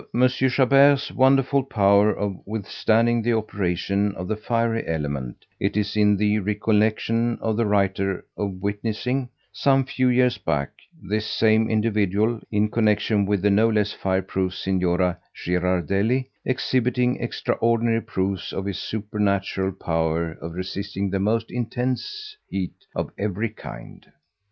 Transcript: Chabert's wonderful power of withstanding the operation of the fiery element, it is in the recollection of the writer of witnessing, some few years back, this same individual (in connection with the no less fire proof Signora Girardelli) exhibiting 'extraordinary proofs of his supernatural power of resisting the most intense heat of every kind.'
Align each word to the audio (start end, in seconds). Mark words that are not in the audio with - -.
Chabert's 0.27 1.11
wonderful 1.11 1.61
power 1.63 2.11
of 2.11 2.35
withstanding 2.47 3.21
the 3.21 3.33
operation 3.33 4.15
of 4.15 4.27
the 4.27 4.35
fiery 4.35 4.87
element, 4.87 5.45
it 5.59 5.77
is 5.77 5.95
in 5.95 6.17
the 6.17 6.39
recollection 6.39 7.37
of 7.39 7.55
the 7.55 7.67
writer 7.67 8.25
of 8.35 8.63
witnessing, 8.63 9.29
some 9.51 9.85
few 9.85 10.07
years 10.07 10.39
back, 10.39 10.69
this 11.03 11.27
same 11.27 11.69
individual 11.69 12.41
(in 12.51 12.67
connection 12.67 13.27
with 13.27 13.43
the 13.43 13.51
no 13.51 13.69
less 13.69 13.93
fire 13.93 14.23
proof 14.23 14.55
Signora 14.55 15.19
Girardelli) 15.35 16.29
exhibiting 16.45 17.17
'extraordinary 17.21 18.01
proofs 18.01 18.51
of 18.51 18.65
his 18.65 18.79
supernatural 18.79 19.71
power 19.71 20.31
of 20.31 20.55
resisting 20.55 21.11
the 21.11 21.19
most 21.19 21.51
intense 21.51 22.35
heat 22.49 22.87
of 22.95 23.11
every 23.19 23.49
kind.' 23.49 24.07